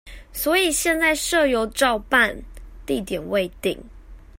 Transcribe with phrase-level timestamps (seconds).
[0.33, 2.41] 所以現在社遊照辦
[2.87, 3.83] 地點未定